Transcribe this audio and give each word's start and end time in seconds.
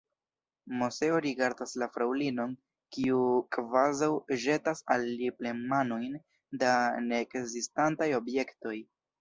Moseo 0.77 1.17
rigardas 1.25 1.73
la 1.81 1.87
fraŭlinon, 1.97 2.55
kiu 2.97 3.19
kvazaŭ 3.57 4.09
ĵetas 4.47 4.83
al 4.97 5.07
li 5.21 5.31
plenmanojn 5.43 6.19
da 6.65 6.75
neekzistantaj 7.13 8.13
objektoj. 8.25 8.79